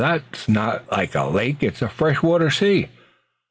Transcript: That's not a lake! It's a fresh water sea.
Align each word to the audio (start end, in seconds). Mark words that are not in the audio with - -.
That's 0.01 0.49
not 0.49 0.83
a 0.89 1.29
lake! 1.29 1.61
It's 1.61 1.83
a 1.83 1.87
fresh 1.87 2.23
water 2.23 2.49
sea. 2.49 2.89